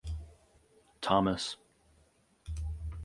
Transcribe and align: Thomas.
Thomas. 1.01 1.57